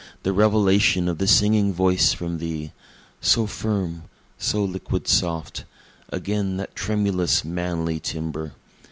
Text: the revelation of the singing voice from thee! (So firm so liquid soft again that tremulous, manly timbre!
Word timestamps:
the 0.23 0.33
revelation 0.33 1.07
of 1.07 1.19
the 1.19 1.27
singing 1.27 1.71
voice 1.71 2.11
from 2.11 2.39
thee! 2.39 2.71
(So 3.21 3.45
firm 3.45 4.05
so 4.39 4.63
liquid 4.65 5.07
soft 5.07 5.63
again 6.09 6.57
that 6.57 6.73
tremulous, 6.75 7.45
manly 7.45 7.99
timbre! 7.99 8.55